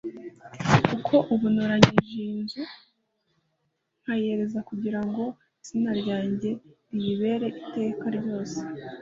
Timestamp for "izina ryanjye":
5.61-6.49